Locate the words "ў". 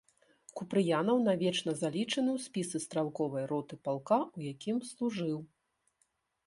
2.33-2.39